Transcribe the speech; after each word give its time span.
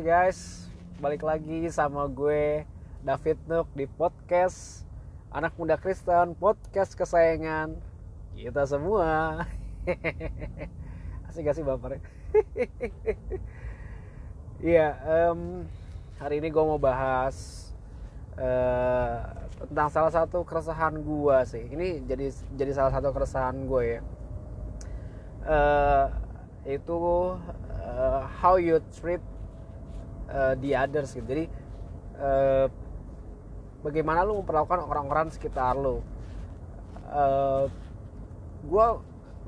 Hai 0.00 0.32
guys, 0.32 0.64
balik 0.96 1.20
lagi 1.20 1.68
sama 1.68 2.08
gue 2.08 2.64
David 3.04 3.36
Nuk 3.44 3.68
di 3.76 3.84
podcast 3.84 4.88
Anak 5.28 5.52
Muda 5.60 5.76
Kristen, 5.76 6.32
podcast 6.40 6.96
kesayangan 6.96 7.76
kita 8.32 8.64
semua. 8.64 9.44
Asik 11.28 11.44
gak 11.44 11.52
sih 11.52 11.60
bapernya? 11.60 12.00
Iya, 14.64 14.96
em, 15.04 15.68
hari 16.16 16.40
ini 16.40 16.48
gue 16.48 16.64
mau 16.64 16.80
bahas 16.80 17.68
eh, 18.40 19.20
tentang 19.68 19.92
salah 19.92 20.12
satu 20.16 20.48
keresahan 20.48 20.96
gue 20.96 21.36
sih. 21.44 21.76
Ini 21.76 22.08
jadi 22.08 22.32
jadi 22.56 22.72
salah 22.72 22.96
satu 22.96 23.12
keresahan 23.12 23.68
gue 23.68 23.82
ya. 23.84 24.00
Eh, 25.44 26.06
itu 26.80 26.96
eh, 27.84 28.22
how 28.40 28.56
you 28.56 28.80
treat 28.96 29.20
eh, 30.30 30.54
the 30.62 30.70
others 30.78 31.12
gitu. 31.12 31.26
Jadi 31.26 31.44
eh, 32.16 32.66
bagaimana 33.82 34.22
lu 34.22 34.40
memperlakukan 34.40 34.86
orang-orang 34.86 35.28
sekitar 35.34 35.74
lu. 35.74 36.00
Eh, 37.10 37.64
gue 38.60 38.86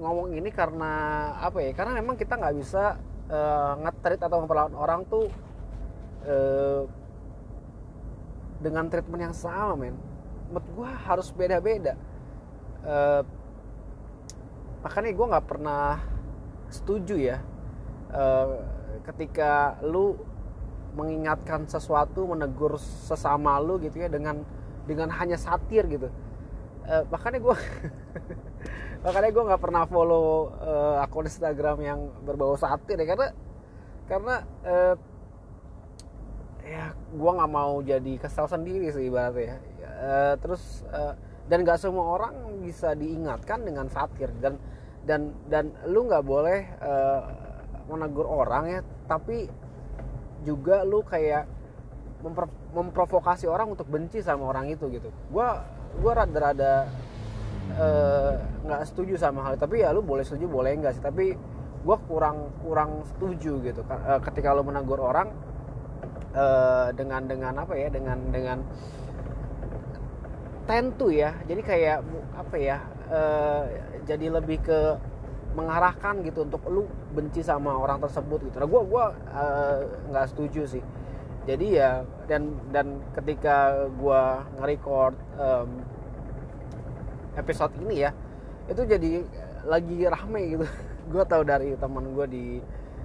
ngomong 0.03 0.35
ini 0.35 0.51
karena 0.51 0.93
apa 1.39 1.63
ya? 1.63 1.71
Karena 1.77 1.97
memang 2.01 2.17
kita 2.19 2.41
nggak 2.41 2.57
bisa 2.57 2.97
uh, 3.29 3.77
nge-treat 3.85 4.25
atau 4.25 4.41
memperlakukan 4.41 4.77
orang 4.77 5.05
tuh 5.05 5.29
eh, 6.25 6.83
dengan 8.63 8.87
treatment 8.89 9.23
yang 9.31 9.37
sama, 9.37 9.77
men. 9.77 9.99
Menurut 10.49 10.67
gue 10.73 10.89
harus 11.07 11.29
beda-beda. 11.35 11.99
Eh, 12.83 13.23
makanya 14.83 15.15
gue 15.15 15.27
nggak 15.31 15.47
pernah 15.47 16.03
setuju 16.67 17.15
ya 17.15 17.39
eh, 18.11 18.59
ketika 19.07 19.79
lu 19.87 20.19
mengingatkan 20.93 21.65
sesuatu, 21.65 22.29
menegur 22.29 22.77
sesama 22.81 23.57
lu 23.59 23.81
gitu 23.81 24.01
ya 24.01 24.09
dengan 24.13 24.45
dengan 24.85 25.09
hanya 25.15 25.41
satir 25.41 25.89
gitu. 25.89 26.09
Eh, 26.83 27.03
makanya 27.09 27.39
gue 27.39 27.57
makanya 29.05 29.31
gue 29.31 29.45
nggak 29.49 29.63
pernah 29.63 29.83
follow 29.87 30.51
eh, 30.59 31.05
akun 31.05 31.27
Instagram 31.27 31.79
yang 31.81 32.01
berbau 32.27 32.59
satir 32.59 32.99
ya 32.99 33.07
karena 33.07 33.29
karena 34.11 34.35
eh, 34.67 34.95
ya 36.63 36.85
gue 36.95 37.31
nggak 37.33 37.53
mau 37.53 37.83
jadi 37.83 38.13
kesal 38.19 38.47
sendiri 38.51 38.91
sih 38.91 39.09
ibaratnya 39.09 39.57
ya. 39.57 39.57
Eh, 40.03 40.35
terus 40.43 40.83
eh, 40.91 41.15
dan 41.47 41.63
nggak 41.67 41.79
semua 41.79 42.19
orang 42.19 42.63
bisa 42.63 42.95
diingatkan 42.95 43.63
dengan 43.67 43.87
satir 43.91 44.31
dan 44.39 44.59
dan 45.03 45.35
dan 45.51 45.75
lu 45.91 46.07
nggak 46.07 46.23
boleh 46.23 46.61
eh, 46.67 47.21
menegur 47.91 48.27
orang 48.27 48.65
ya 48.71 48.81
tapi 49.11 49.51
juga 50.43 50.83
lu 50.83 51.03
kayak 51.07 51.47
memprovokasi 52.73 53.51
orang 53.51 53.75
untuk 53.75 53.91
benci 53.91 54.23
sama 54.23 54.47
orang 54.47 54.71
itu 54.71 54.87
gitu. 54.91 55.11
Gue 55.31 55.49
gue 55.99 56.13
rada-rada 56.13 56.87
eh, 57.75 58.33
nggak 58.63 58.83
setuju 58.87 59.19
sama 59.19 59.43
hal 59.43 59.59
tapi 59.59 59.83
ya 59.83 59.91
lu 59.91 60.01
boleh 60.03 60.23
setuju 60.23 60.47
boleh 60.47 60.79
enggak 60.79 60.95
sih? 60.99 61.03
Tapi 61.03 61.35
gue 61.83 61.97
kurang 62.07 62.55
kurang 62.63 63.03
setuju 63.11 63.59
gitu. 63.67 63.83
Eh, 63.83 64.21
ketika 64.23 64.55
lu 64.55 64.63
menegur 64.63 65.03
orang 65.03 65.35
eh, 66.35 66.89
dengan 66.95 67.27
dengan 67.27 67.55
apa 67.67 67.75
ya? 67.75 67.91
Dengan 67.91 68.19
dengan 68.31 68.59
tentu 70.67 71.11
ya. 71.11 71.35
Jadi 71.51 71.63
kayak 71.67 71.99
apa 72.39 72.57
ya? 72.57 72.79
Eh, 73.11 73.63
jadi 74.07 74.31
lebih 74.31 74.63
ke 74.63 74.81
mengarahkan 75.53 76.25
gitu 76.25 76.49
untuk 76.49 76.65
lu 76.69 76.89
benci 77.13 77.45
sama 77.45 77.77
orang 77.77 78.01
tersebut 78.01 78.41
gitu. 78.49 78.57
Nah 78.57 78.69
gue 78.69 78.83
gua 78.89 79.05
eh, 79.13 79.79
nggak 80.09 80.27
setuju 80.33 80.63
sih. 80.65 80.85
Jadi 81.45 81.77
ya 81.77 82.07
dan 82.31 82.55
dan 82.71 83.03
ketika 83.19 83.89
gue 83.99 84.23
nge-record 84.57 85.15
em, 85.37 85.69
episode 87.35 87.75
ini 87.83 88.07
ya 88.07 88.11
itu 88.71 88.83
jadi 88.87 89.27
lagi 89.67 90.07
rame 90.07 90.43
gitu. 90.57 90.67
Gue 91.13 91.27
tahu 91.27 91.43
dari 91.43 91.75
teman 91.75 92.15
gue 92.15 92.27
di 92.31 92.47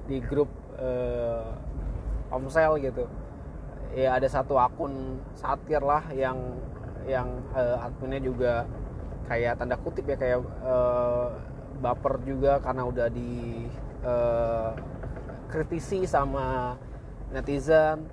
di 0.06 0.18
grup 0.22 0.48
eh, 0.78 1.50
Omsel 2.30 2.78
gitu. 2.86 3.10
Ya 3.98 4.14
ada 4.14 4.30
satu 4.30 4.62
akun 4.62 5.18
satir 5.34 5.82
lah 5.82 6.06
yang 6.14 6.38
yang 7.10 7.42
eh, 7.58 7.78
adminnya 7.82 8.22
juga 8.22 8.54
kayak 9.26 9.58
tanda 9.58 9.76
kutip 9.82 10.06
ya 10.06 10.16
kayak 10.16 10.40
eh, 10.46 11.28
baper 11.78 12.20
juga 12.26 12.60
karena 12.60 12.84
udah 12.86 13.08
di 13.10 13.66
eh, 14.04 14.72
kritisi 15.50 16.04
sama 16.10 16.76
netizen. 17.32 18.04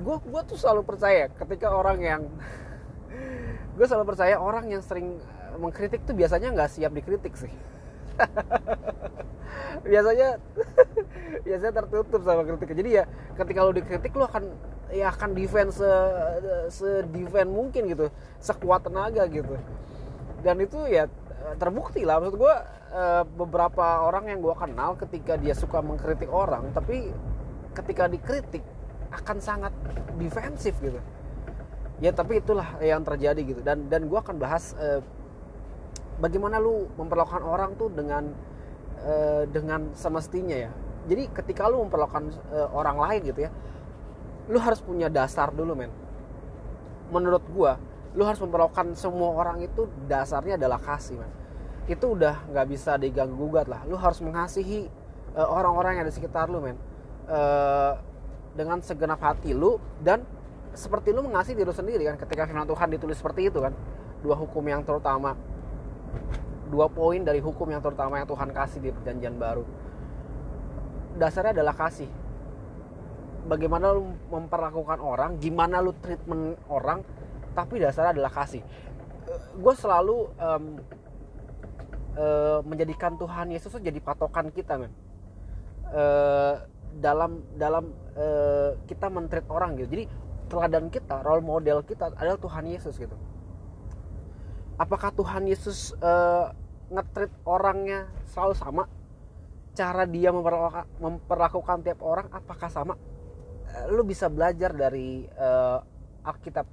Gue 0.00 0.16
gue 0.22 0.40
tuh 0.48 0.56
selalu 0.56 0.86
percaya 0.86 1.28
ketika 1.28 1.72
orang 1.72 1.98
yang 2.00 2.22
gue 3.76 3.86
selalu 3.86 4.14
percaya 4.14 4.36
orang 4.38 4.70
yang 4.70 4.82
sering 4.84 5.18
eh, 5.20 5.56
mengkritik 5.58 6.04
tuh 6.06 6.14
biasanya 6.14 6.52
nggak 6.54 6.70
siap 6.70 6.92
dikritik 6.94 7.34
sih. 7.36 7.52
Biasanya 9.80 10.36
biasanya 11.46 11.72
tertutup 11.72 12.20
sama 12.20 12.44
kritik 12.44 12.76
jadi 12.76 12.90
ya 13.02 13.04
ketika 13.32 13.64
lo 13.64 13.72
dikritik 13.72 14.12
lo 14.12 14.28
akan 14.28 14.52
ya 14.92 15.08
akan 15.08 15.32
defense 15.32 15.78
se, 15.80 15.92
se 16.68 16.90
defend 17.08 17.48
mungkin 17.48 17.88
gitu 17.88 18.12
sekuat 18.42 18.84
tenaga 18.86 19.24
gitu. 19.30 19.56
Dan 20.44 20.60
itu 20.60 20.78
ya 20.90 21.06
eh, 21.08 21.54
terbukti 21.56 22.04
lah. 22.04 22.20
Maksud 22.20 22.36
gue 22.36 22.54
eh, 22.90 23.24
beberapa 23.24 24.04
orang 24.04 24.28
yang 24.28 24.42
gue 24.42 24.54
kenal 24.58 24.98
ketika 24.98 25.38
dia 25.38 25.54
suka 25.54 25.78
mengkritik 25.80 26.28
orang 26.28 26.74
tapi 26.74 27.14
ketika 27.72 28.10
dikritik 28.10 28.62
akan 29.10 29.38
sangat 29.42 29.74
defensif 30.18 30.74
gitu. 30.82 30.98
Ya 32.00 32.10
tapi 32.10 32.40
itulah 32.40 32.80
yang 32.82 33.02
terjadi 33.06 33.40
gitu. 33.42 33.60
Dan 33.62 33.86
dan 33.86 34.10
gue 34.10 34.18
akan 34.18 34.36
bahas 34.38 34.74
eh, 34.78 35.02
bagaimana 36.18 36.58
lu 36.58 36.90
memperlakukan 36.98 37.42
orang 37.46 37.78
tuh 37.78 37.90
dengan 37.94 38.30
eh, 39.06 39.46
dengan 39.50 39.94
semestinya 39.94 40.56
ya. 40.58 40.70
Jadi 41.06 41.32
ketika 41.32 41.66
lu 41.66 41.80
memperlakukan 41.88 42.28
orang 42.76 43.00
lain 43.00 43.20
gitu 43.32 43.48
ya 43.48 43.50
lu 44.50 44.58
harus 44.58 44.82
punya 44.82 45.08
dasar 45.08 45.48
dulu 45.54 45.72
men. 45.72 45.90
Menurut 47.08 47.42
gua 47.54 47.80
lu 48.12 48.26
harus 48.26 48.42
memperlakukan 48.42 48.98
semua 48.98 49.32
orang 49.38 49.62
itu 49.62 49.86
dasarnya 50.10 50.58
adalah 50.58 50.82
kasih 50.82 51.22
men 51.22 51.30
itu 51.90 52.06
udah 52.14 52.46
nggak 52.50 52.66
bisa 52.70 52.94
diganggu 52.94 53.34
gugat 53.34 53.66
lah. 53.66 53.82
Lu 53.90 53.98
harus 53.98 54.22
mengasihi 54.22 54.86
eh, 55.34 55.48
orang-orang 55.48 55.98
yang 55.98 56.02
ada 56.06 56.12
di 56.12 56.16
sekitar 56.16 56.46
lu 56.46 56.62
men. 56.62 56.78
Eh, 57.26 57.92
dengan 58.50 58.82
segenap 58.82 59.22
hati 59.22 59.54
lu 59.54 59.78
dan 60.02 60.26
seperti 60.74 61.14
lu 61.14 61.22
mengasihi 61.26 61.58
diri 61.58 61.66
lu 61.66 61.74
sendiri 61.74 62.02
kan. 62.06 62.16
Ketika 62.18 62.46
firman 62.46 62.66
Tuhan 62.66 62.88
ditulis 62.90 63.18
seperti 63.18 63.50
itu 63.50 63.58
kan. 63.58 63.74
Dua 64.20 64.36
hukum 64.36 64.62
yang 64.66 64.86
terutama. 64.86 65.34
Dua 66.70 66.86
poin 66.86 67.18
dari 67.22 67.42
hukum 67.42 67.66
yang 67.66 67.82
terutama 67.82 68.22
yang 68.22 68.28
Tuhan 68.30 68.54
kasih 68.54 68.78
di 68.78 68.90
perjanjian 68.94 69.34
baru. 69.34 69.66
Dasarnya 71.18 71.56
adalah 71.58 71.74
kasih. 71.74 72.06
Bagaimana 73.50 73.90
lu 73.90 74.14
memperlakukan 74.30 75.00
orang 75.02 75.40
gimana 75.42 75.82
lu 75.82 75.90
treatment 75.98 76.54
orang 76.70 77.02
tapi 77.56 77.82
dasarnya 77.82 78.14
adalah 78.14 78.30
kasih. 78.30 78.62
Gue 79.58 79.74
selalu 79.74 80.30
em, 80.38 80.64
eh, 82.16 82.58
menjadikan 82.66 83.14
Tuhan 83.18 83.52
Yesus 83.54 83.70
tuh 83.70 83.82
jadi 83.82 83.98
patokan 84.02 84.50
kita 84.50 84.78
men. 84.80 84.92
Eh, 85.90 86.54
dalam 86.98 87.46
dalam 87.54 87.94
eh, 88.18 88.74
kita 88.86 89.06
mentreat 89.10 89.46
orang 89.46 89.78
gitu. 89.78 89.88
Jadi 89.94 90.04
teladan 90.50 90.90
kita 90.90 91.22
role 91.22 91.44
model 91.44 91.86
kita 91.86 92.10
adalah 92.14 92.38
Tuhan 92.38 92.64
Yesus 92.66 92.98
gitu. 92.98 93.14
Apakah 94.80 95.14
Tuhan 95.14 95.46
Yesus 95.46 95.94
eh, 95.98 96.46
nge-treat 96.90 97.32
orangnya 97.46 98.10
selalu 98.30 98.54
sama? 98.58 98.84
Cara 99.70 100.02
dia 100.02 100.34
memperlakukan, 100.34 100.86
memperlakukan 100.98 101.76
tiap 101.86 102.00
orang 102.02 102.26
apakah 102.34 102.66
sama? 102.66 102.98
Lu 103.94 104.02
bisa 104.02 104.26
belajar 104.26 104.74
dari 104.74 105.30
eh, 105.30 105.78
Alkitab. 106.26 106.66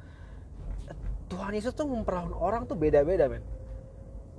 Tuhan 1.27 1.51
Yesus 1.53 1.75
tuh 1.75 1.85
memperlakukan 1.85 2.39
orang 2.39 2.63
tuh 2.65 2.79
beda-beda 2.79 3.27
men 3.27 3.56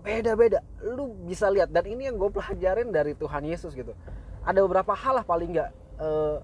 beda-beda. 0.02 0.62
Lu 0.82 1.14
bisa 1.26 1.50
lihat. 1.50 1.68
Dan 1.70 1.84
ini 1.86 2.08
yang 2.08 2.16
gue 2.16 2.30
pelajarin 2.30 2.88
dari 2.90 3.12
Tuhan 3.14 3.44
Yesus 3.44 3.74
gitu. 3.74 3.92
Ada 4.44 4.64
beberapa 4.64 4.96
hal 4.96 5.20
lah 5.20 5.24
paling 5.26 5.52
nggak 5.52 5.70
eh, 6.00 6.36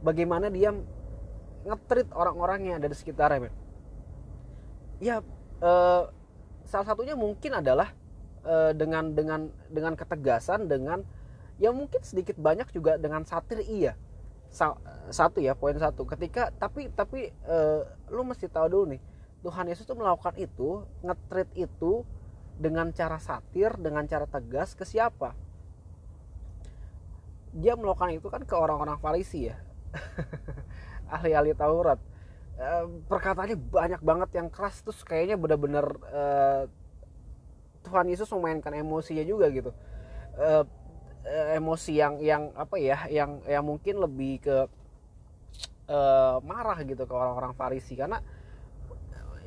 bagaimana 0.00 0.48
dia 0.48 0.72
ngetrit 1.66 2.08
orang-orang 2.16 2.72
yang 2.72 2.76
ada 2.80 2.88
di 2.88 2.96
sekitarnya 2.96 3.48
men. 3.48 3.54
Ya 5.00 5.20
eh, 5.60 6.02
salah 6.64 6.86
satunya 6.86 7.12
mungkin 7.18 7.60
adalah 7.60 7.92
eh, 8.46 8.72
dengan 8.72 9.12
dengan 9.12 9.52
dengan 9.68 9.92
ketegasan 9.98 10.70
dengan 10.70 11.04
ya 11.60 11.68
mungkin 11.74 12.00
sedikit 12.00 12.40
banyak 12.40 12.72
juga 12.72 12.96
dengan 12.96 13.26
satir 13.28 13.60
iya. 13.66 13.94
Sa- 14.50 14.80
satu 15.12 15.38
ya 15.38 15.52
poin 15.52 15.76
satu. 15.76 16.08
Ketika 16.08 16.48
tapi 16.56 16.88
tapi 16.94 17.28
eh, 17.28 17.80
lu 18.08 18.24
mesti 18.24 18.48
tahu 18.48 18.66
dulu 18.70 18.84
nih. 18.96 19.02
Tuhan 19.40 19.72
Yesus 19.72 19.88
tuh 19.88 19.96
melakukan 19.96 20.36
itu 20.36 20.84
ngetrit 21.00 21.48
itu 21.56 22.04
dengan 22.60 22.92
cara 22.92 23.16
satir 23.16 23.72
dengan 23.80 24.04
cara 24.04 24.28
tegas 24.28 24.76
ke 24.76 24.84
siapa? 24.84 25.32
Dia 27.56 27.74
melakukan 27.74 28.12
itu 28.12 28.28
kan 28.28 28.44
ke 28.44 28.52
orang-orang 28.52 29.00
Farisi 29.00 29.48
ya. 29.48 29.56
Ahli-ahli 31.16 31.56
Taurat. 31.56 31.98
Perkataannya 33.08 33.56
banyak 33.56 34.04
banget 34.04 34.30
yang 34.36 34.52
keras 34.52 34.84
terus 34.84 35.00
kayaknya 35.00 35.40
benar-benar 35.40 35.96
uh, 36.12 36.62
Tuhan 37.88 38.12
Yesus 38.12 38.28
memainkan 38.36 38.76
emosinya 38.76 39.24
juga 39.24 39.48
gitu. 39.48 39.72
Uh, 40.36 40.68
emosi 41.56 41.96
yang 41.96 42.20
yang 42.20 42.52
apa 42.56 42.76
ya 42.80 43.08
yang 43.08 43.40
yang 43.48 43.64
mungkin 43.64 44.00
lebih 44.00 44.44
ke 44.44 44.56
uh, 45.88 46.36
marah 46.44 46.76
gitu 46.84 47.08
ke 47.08 47.14
orang-orang 47.16 47.56
Farisi. 47.56 47.96
Karena 47.96 48.20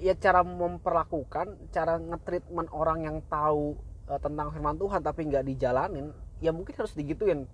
ya 0.04 0.20
cara 0.20 0.44
memperlakukan 0.44 1.72
cara 1.72 1.96
ngetreatment 1.96 2.68
orang 2.76 3.08
yang 3.08 3.18
tahu 3.32 3.80
uh, 4.12 4.20
tentang 4.20 4.52
firman 4.52 4.76
Tuhan 4.76 5.00
tapi 5.00 5.32
nggak 5.32 5.48
dijalanin 5.48 6.12
ya 6.44 6.52
mungkin 6.52 6.76
harus 6.76 6.92
digituin. 6.92 7.48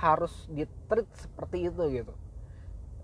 Harus 0.00 0.32
ditreat 0.48 1.04
seperti 1.20 1.68
itu 1.68 1.82
gitu. 1.92 2.14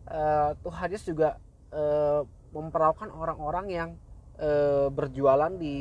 Uh, 0.08 0.56
Tuhan 0.64 0.88
Yesus 0.88 1.12
juga 1.12 1.36
uh, 1.68 2.24
memperlakukan 2.56 3.12
orang-orang 3.12 3.66
yang 3.68 3.90
uh, 4.40 4.88
berjualan 4.88 5.52
di 5.52 5.76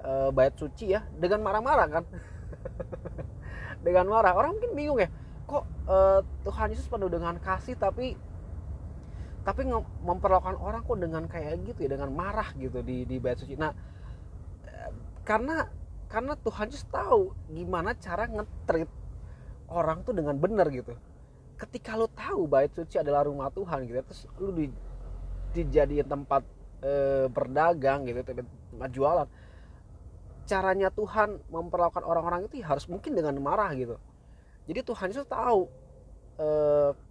uh, 0.00 0.32
bait 0.32 0.56
suci 0.56 0.96
ya 0.96 1.04
dengan 1.20 1.44
marah-marah 1.44 1.88
kan. 1.92 2.04
Dengan 3.86 4.10
marah. 4.10 4.34
Orang 4.34 4.58
mungkin 4.58 4.74
bingung 4.74 4.98
ya 4.98 5.06
kok 5.48 5.64
uh, 5.88 6.20
Tuhan 6.44 6.76
Yesus 6.76 6.90
penuh 6.92 7.08
dengan 7.08 7.40
kasih 7.40 7.80
tapi 7.80 8.12
tapi 9.48 9.64
memperlakukan 10.04 10.60
orang 10.60 10.84
kok 10.84 11.00
dengan 11.00 11.24
kayak 11.24 11.64
gitu 11.64 11.88
ya 11.88 11.96
dengan 11.96 12.12
marah 12.12 12.52
gitu 12.60 12.84
di 12.84 13.08
di 13.08 13.16
bait 13.16 13.40
suci. 13.40 13.56
Nah 13.56 13.72
karena 15.24 15.64
karena 16.12 16.36
Tuhan 16.36 16.68
Yesus 16.68 16.84
tahu 16.92 17.32
gimana 17.48 17.96
cara 17.96 18.28
ngetrit 18.28 18.92
orang 19.72 20.04
tuh 20.04 20.12
dengan 20.12 20.36
benar 20.36 20.68
gitu. 20.68 20.92
Ketika 21.56 21.96
lo 21.96 22.12
tahu 22.12 22.44
bait 22.44 22.68
suci 22.76 23.00
adalah 23.00 23.24
rumah 23.24 23.48
Tuhan 23.48 23.88
gitu 23.88 24.04
terus 24.04 24.28
lo 24.36 24.52
di, 24.52 24.68
dijadiin 25.56 26.04
tempat 26.04 26.44
e, 26.84 26.92
berdagang 27.32 28.04
gitu 28.04 28.20
tempat 28.28 28.90
jualan 28.92 29.28
caranya 30.48 30.88
Tuhan 30.88 31.44
memperlakukan 31.52 32.04
orang-orang 32.04 32.48
itu 32.48 32.60
ya 32.60 32.72
harus 32.72 32.88
mungkin 32.88 33.12
dengan 33.12 33.36
marah 33.40 33.72
gitu. 33.76 34.00
Jadi 34.64 34.80
Tuhan 34.80 35.08
Yesus 35.12 35.28
tahu 35.28 35.68
e, 36.38 36.48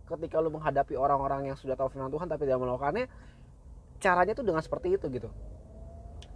ketika 0.07 0.39
lu 0.39 0.49
menghadapi 0.49 0.95
orang-orang 0.95 1.51
yang 1.51 1.57
sudah 1.59 1.75
tahu 1.75 1.91
firman 1.91 2.09
Tuhan 2.09 2.31
tapi 2.31 2.47
tidak 2.47 2.63
melakukannya 2.63 3.05
caranya 3.99 4.33
tuh 4.33 4.45
dengan 4.47 4.63
seperti 4.63 4.95
itu 4.95 5.05
gitu. 5.11 5.29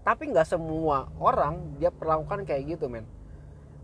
Tapi 0.02 0.34
nggak 0.34 0.50
semua 0.50 1.10
orang 1.22 1.78
dia 1.78 1.94
perlakukan 1.94 2.44
kayak 2.44 2.78
gitu 2.78 2.90
men. 2.90 3.06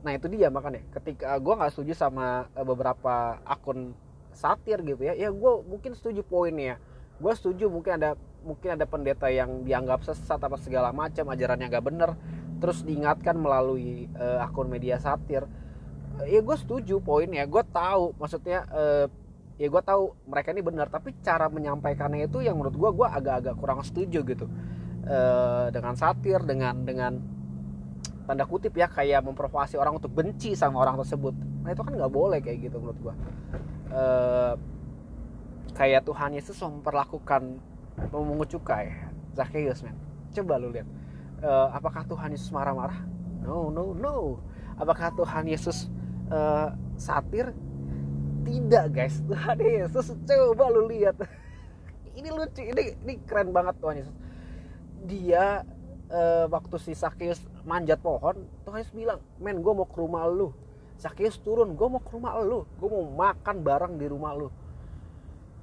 Nah 0.01 0.17
itu 0.17 0.27
dia 0.29 0.49
makanya. 0.49 0.81
Ketika 0.93 1.37
gue 1.37 1.53
nggak 1.53 1.71
setuju 1.73 1.93
sama 1.93 2.49
eh, 2.57 2.65
beberapa 2.65 3.37
akun 3.45 3.93
satir 4.33 4.81
gitu 4.81 5.01
ya. 5.01 5.13
Ya 5.13 5.29
gue 5.29 5.53
mungkin 5.65 5.93
setuju 5.93 6.25
poinnya. 6.25 6.81
Gue 7.21 7.33
setuju 7.33 7.69
mungkin 7.69 8.01
ada 8.01 8.17
mungkin 8.45 8.77
ada 8.77 8.85
pendeta 8.85 9.29
yang 9.29 9.65
dianggap 9.65 10.05
sesat 10.05 10.37
apa 10.41 10.57
segala 10.61 10.89
macam 10.89 11.29
ajarannya 11.29 11.69
nggak 11.69 11.85
bener. 11.85 12.09
Terus 12.57 12.81
diingatkan 12.81 13.37
melalui 13.37 14.09
uh, 14.17 14.41
akun 14.41 14.65
media 14.65 14.97
satir 14.97 15.45
ya 16.25 16.39
gue 16.41 16.57
setuju 16.57 16.97
poinnya. 17.03 17.45
Gue 17.45 17.61
tahu 17.67 18.17
maksudnya 18.17 18.65
uh, 18.73 19.05
ya 19.57 19.67
gue 19.67 19.81
tahu 19.81 20.13
mereka 20.29 20.53
ini 20.53 20.61
benar 20.61 20.87
tapi 20.87 21.17
cara 21.25 21.49
menyampaikannya 21.49 22.29
itu 22.29 22.45
yang 22.45 22.61
menurut 22.61 22.77
gue 22.77 22.89
gue 22.93 23.07
agak-agak 23.09 23.55
kurang 23.57 23.81
setuju 23.81 24.21
gitu. 24.21 24.45
E, 25.07 25.19
dengan 25.71 25.95
satir 25.95 26.43
dengan 26.43 26.83
dengan 26.83 27.17
tanda 28.27 28.43
kutip 28.45 28.75
ya 28.75 28.91
kayak 28.91 29.23
memprovokasi 29.23 29.79
orang 29.79 29.97
untuk 29.97 30.13
benci 30.13 30.53
sama 30.53 30.83
orang 30.85 31.01
tersebut. 31.01 31.33
Nah 31.65 31.73
itu 31.73 31.81
kan 31.81 31.93
nggak 31.95 32.13
boleh 32.13 32.37
kayak 32.37 32.69
gitu 32.69 32.77
menurut 32.77 32.99
gue 33.01 33.13
e, 33.89 34.03
kayak 35.73 36.05
Tuhan 36.05 36.37
Yesus 36.37 36.57
memperlakukan 36.61 37.41
memungut 38.13 38.53
cukai. 38.53 38.93
Zacchaeus 39.33 39.81
men. 39.81 39.97
Coba 40.33 40.61
lu 40.61 40.69
lihat. 40.69 40.85
E, 41.41 41.49
apakah 41.73 42.05
Tuhan 42.05 42.29
Yesus 42.29 42.53
marah-marah? 42.53 43.01
No 43.41 43.73
no 43.73 43.97
no. 43.97 44.37
Apakah 44.77 45.09
Tuhan 45.17 45.49
Yesus 45.49 45.89
e, 46.27 46.39
satir? 46.99 47.55
Tidak 48.47 48.85
guys. 48.91 49.19
Tuhan 49.29 49.57
Yesus 49.59 50.15
coba 50.23 50.65
lu 50.71 50.87
lihat. 50.87 51.19
Ini 52.17 52.33
lucu 52.33 52.63
ini 52.63 52.97
ini 53.03 53.13
keren 53.27 53.51
banget 53.51 53.77
Tuhan 53.77 53.95
Yesus. 54.01 54.15
Dia 55.07 55.61
uh, 56.09 56.45
waktu 56.49 56.75
si 56.81 56.91
Sakyus 56.97 57.43
manjat 57.67 58.01
pohon 58.01 58.47
Tuhan 58.65 58.81
Yesus 58.81 58.95
bilang 58.95 59.19
men 59.37 59.59
gue 59.61 59.73
mau 59.75 59.85
ke 59.85 59.99
rumah 59.99 60.25
lu. 60.25 60.55
Sakyus 60.97 61.37
turun 61.43 61.77
gue 61.77 61.87
mau 61.87 62.01
ke 62.01 62.11
rumah 62.15 62.39
lu. 62.41 62.65
Gue 62.79 62.89
mau 62.89 63.05
makan 63.05 63.61
bareng 63.61 63.93
di 64.01 64.07
rumah 64.09 64.33
lu. 64.33 64.49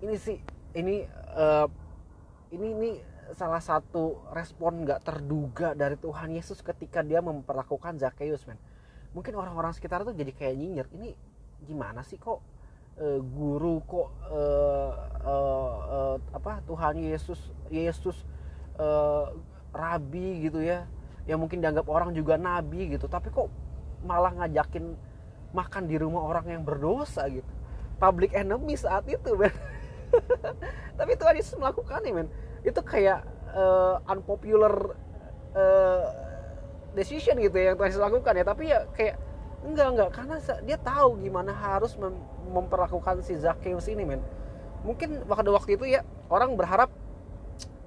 Ini 0.05 0.15
sih 0.21 0.39
ini 0.77 1.03
uh, 1.35 1.67
ini 2.55 2.69
ini 2.71 2.91
salah 3.33 3.59
satu 3.59 4.21
respon 4.37 4.85
nggak 4.85 5.01
terduga 5.03 5.73
dari 5.73 5.97
Tuhan 5.97 6.37
Yesus 6.37 6.61
ketika 6.61 7.01
dia 7.01 7.25
memperlakukan 7.25 7.97
Zakheus 7.97 8.45
men 8.45 8.61
mungkin 9.15 9.35
orang-orang 9.39 9.73
sekitar 9.73 10.03
tuh 10.03 10.13
jadi 10.13 10.35
kayak 10.35 10.55
nyinyir 10.59 10.87
ini 10.99 11.11
gimana 11.65 12.03
sih 12.03 12.19
kok 12.19 12.43
uh, 12.99 13.21
guru 13.23 13.81
kok 13.87 14.09
uh, 14.29 14.91
uh, 15.25 15.75
uh, 15.87 16.17
apa 16.35 16.61
Tuhan 16.67 17.01
Yesus 17.01 17.41
Yesus 17.71 18.19
uh, 18.77 19.31
rabi 19.71 20.51
gitu 20.51 20.61
ya 20.61 20.85
yang 21.25 21.41
mungkin 21.41 21.65
dianggap 21.65 21.89
orang 21.89 22.13
juga 22.13 22.37
nabi 22.37 22.93
gitu 22.93 23.09
tapi 23.09 23.33
kok 23.33 23.49
malah 24.05 24.35
ngajakin 24.37 24.93
makan 25.55 25.87
di 25.87 25.97
rumah 25.97 26.27
orang 26.27 26.51
yang 26.51 26.63
berdosa 26.67 27.31
gitu. 27.31 27.49
Public 28.03 28.35
enemy 28.35 28.75
saat 28.75 29.07
itu 29.07 29.39
men. 29.39 29.55
Tapi 30.99 31.15
Tuhan 31.15 31.39
Yesus 31.39 31.55
melakukannya 31.57 32.11
men. 32.11 32.29
Itu 32.67 32.83
kayak 32.83 33.23
uh, 33.55 34.03
unpopular 34.11 34.99
decision 36.95 37.37
gitu 37.43 37.55
ya 37.59 37.73
yang 37.73 37.77
Tuhan 37.77 37.91
Yesus 37.91 38.03
lakukan 38.03 38.33
ya. 38.35 38.45
Tapi 38.47 38.63
ya 38.71 38.79
kayak 38.95 39.17
enggak 39.67 39.89
enggak. 39.95 40.11
Karena 40.15 40.37
dia 40.63 40.79
tahu 40.79 41.21
gimana 41.21 41.51
harus 41.51 41.99
mem 41.99 42.15
memperlakukan 42.49 43.21
si 43.27 43.35
Zacchaeus 43.37 43.91
ini 43.91 44.07
men. 44.07 44.23
Mungkin 44.87 45.27
pada 45.27 45.51
waktu 45.51 45.77
itu 45.77 45.85
ya 45.89 46.07
orang 46.31 46.55
berharap 46.55 46.93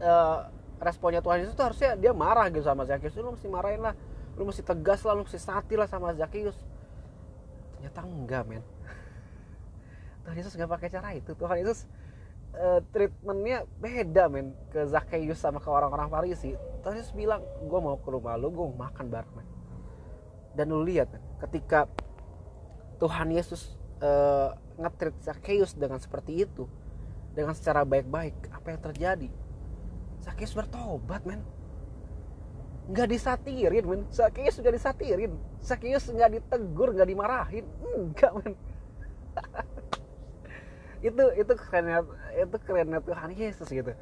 uh, 0.01 0.49
responnya 0.77 1.23
Tuhan 1.23 1.45
Yesus 1.45 1.53
itu 1.55 1.63
harusnya 1.63 1.95
dia 1.97 2.11
marah 2.13 2.49
gitu 2.51 2.65
sama 2.65 2.85
Zacchaeus 2.85 3.15
lu 3.17 3.33
mesti 3.33 3.47
marahin 3.47 3.81
lah. 3.81 3.95
Lu 4.37 4.45
mesti 4.45 4.61
tegas 4.61 5.01
lah. 5.07 5.17
Lu 5.17 5.23
mesti 5.25 5.39
satir 5.39 5.79
lah 5.79 5.89
sama 5.89 6.13
Zacchaeus 6.13 6.57
ternyata 7.77 8.01
enggak 8.03 8.43
men. 8.49 8.63
Tuhan 10.27 10.35
Yesus 10.35 10.53
nggak 10.53 10.71
pakai 10.75 10.89
cara 10.91 11.09
itu. 11.15 11.31
Tuhan 11.37 11.57
Yesus 11.63 11.87
uh, 12.55 12.79
treatmentnya 12.93 13.67
beda 13.81 14.31
men 14.31 14.55
ke 14.71 14.85
Zacchaeus 14.87 15.41
sama 15.41 15.59
ke 15.59 15.67
orang-orang 15.67 16.07
Farisi. 16.07 16.55
Yesus 16.87 17.11
bilang 17.11 17.43
gue 17.43 17.79
mau 17.83 17.99
ke 17.99 18.07
rumah 18.07 18.39
lu 18.39 18.47
gue 18.47 18.63
mau 18.63 18.87
makan 18.87 19.11
bareng 19.11 19.33
men. 19.35 19.47
Dan 20.55 20.71
lu 20.71 20.87
lihat 20.87 21.11
ketika 21.43 21.91
Tuhan 22.97 23.29
Yesus 23.35 23.75
uh, 23.99 24.55
ngetrit 24.79 25.19
Zacchaeus 25.19 25.75
dengan 25.75 25.99
seperti 25.99 26.47
itu 26.47 26.65
dengan 27.35 27.53
secara 27.53 27.83
baik-baik 27.83 28.49
apa 28.49 28.67
yang 28.71 28.81
terjadi? 28.81 29.29
Zacchaeus 30.23 30.55
bertobat 30.55 31.27
men. 31.27 31.43
Nggak 32.87 33.07
disatirin 33.11 33.83
men. 33.83 34.01
Zacchaeus 34.07 34.55
nggak 34.63 34.75
disatirin. 34.79 35.33
Zacchaeus 35.59 36.07
nggak 36.07 36.39
ditegur 36.39 36.95
nggak 36.95 37.09
dimarahin. 37.11 37.65
Enggak 37.83 38.31
men 38.39 38.53
itu 41.01 41.23
itu 41.37 41.53
kerennya 41.53 42.01
itu 42.33 42.57
kerennya 42.63 42.99
Tuhan 43.01 43.29
Yesus 43.33 43.69
gitu. 43.69 43.93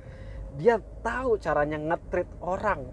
Dia 0.55 0.79
tahu 1.03 1.35
caranya 1.39 1.75
ngetrit 1.75 2.29
orang. 2.39 2.87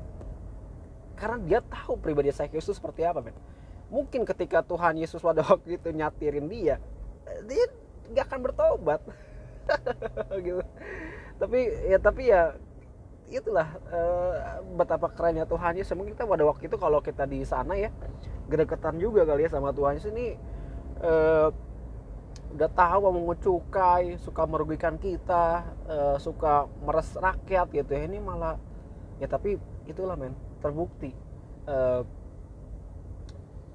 Karena 1.14 1.38
dia 1.46 1.60
tahu 1.62 1.94
pribadi 2.02 2.34
Zacchaeus 2.34 2.66
itu 2.66 2.74
seperti 2.74 3.06
apa 3.06 3.22
men. 3.22 3.36
Mungkin 3.92 4.26
ketika 4.26 4.64
Tuhan 4.66 4.98
Yesus 4.98 5.22
pada 5.22 5.46
waktu 5.50 5.78
itu 5.78 5.88
nyatirin 5.94 6.50
dia 6.50 6.82
dia 7.46 7.64
nggak 8.10 8.24
akan 8.26 8.40
bertobat. 8.42 9.00
Gitu. 10.46 10.62
Tapi 11.38 11.60
ya 11.86 11.98
tapi 12.02 12.22
ya 12.34 12.58
itulah 13.30 13.78
uh, 13.88 14.60
betapa 14.74 15.06
kerennya 15.14 15.46
Tuhan 15.46 15.78
Yesus. 15.78 15.94
Mungkin 15.94 16.18
kita 16.18 16.26
pada 16.26 16.42
waktu 16.42 16.66
itu 16.66 16.76
kalau 16.76 16.98
kita 16.98 17.24
di 17.30 17.46
sana 17.46 17.78
ya 17.78 17.94
kedekatan 18.50 18.98
juga 18.98 19.22
kali 19.24 19.46
ya 19.46 19.50
sama 19.54 19.70
Tuhan 19.70 19.96
Yesus 19.96 20.10
ini 20.12 20.36
uh, 21.00 21.48
udah 22.52 22.68
tahu 22.68 23.00
mau 23.08 23.32
cukai 23.32 24.20
suka 24.20 24.44
merugikan 24.44 25.00
kita 25.00 25.64
uh, 25.88 26.16
suka 26.20 26.68
meres 26.84 27.08
rakyat 27.16 27.66
gitu 27.72 27.90
ya. 27.92 28.04
Ini 28.04 28.18
malah 28.20 28.60
ya 29.16 29.26
tapi 29.28 29.56
itulah 29.88 30.16
men 30.16 30.36
terbukti. 30.60 31.16
Uh, 31.64 32.04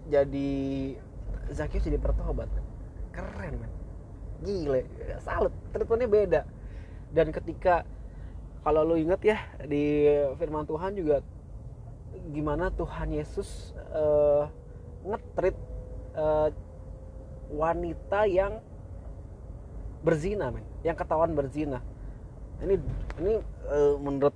jadi 0.07 0.51
Zakius 1.51 1.87
jadi 1.87 1.99
bertobat. 1.99 2.47
Keren 3.11 3.53
man 3.59 3.71
gile 4.45 4.85
salut 5.25 5.53
treatmentnya 5.73 6.07
beda. 6.07 6.41
Dan 7.09 7.33
ketika 7.33 7.81
kalau 8.61 8.83
lo 8.83 8.95
inget 8.99 9.21
ya 9.23 9.37
di 9.63 10.05
firman 10.37 10.67
Tuhan 10.67 10.93
juga 10.93 11.23
gimana 12.35 12.69
Tuhan 12.75 13.15
Yesus 13.15 13.73
uh, 13.95 14.45
ngetrit 15.07 15.55
uh, 16.13 16.51
wanita 17.51 18.27
yang 18.27 18.59
berzina 20.03 20.51
men. 20.51 20.63
Yang 20.83 21.03
ketahuan 21.03 21.33
berzina. 21.33 21.79
Ini 22.63 22.75
ini 23.21 23.33
uh, 23.69 23.95
menurut 24.01 24.35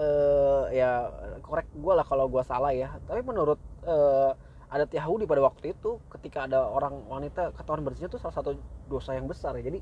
uh, 0.00 0.70
ya 0.72 1.10
korek 1.44 1.68
gue 1.74 1.92
lah 1.94 2.06
kalau 2.06 2.26
gue 2.30 2.42
salah 2.46 2.72
ya. 2.72 2.96
Tapi 3.04 3.20
menurut 3.20 3.60
uh, 3.84 4.32
adat 4.72 4.90
Yahudi 4.90 5.28
pada 5.28 5.44
waktu 5.44 5.76
itu 5.76 6.02
ketika 6.10 6.50
ada 6.50 6.66
orang 6.66 7.06
wanita 7.06 7.54
ketahuan 7.54 7.86
berzina 7.86 8.10
itu 8.10 8.18
salah 8.18 8.34
satu 8.34 8.58
dosa 8.90 9.14
yang 9.14 9.28
besar 9.28 9.54
ya. 9.60 9.62
Jadi 9.66 9.78